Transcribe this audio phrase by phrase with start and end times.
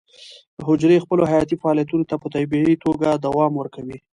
[0.67, 3.97] حجرې خپلو حیاتي فعالیتونو ته په طبیعي توګه دوام ورکوي.